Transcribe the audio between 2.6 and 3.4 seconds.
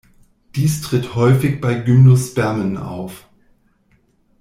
auf.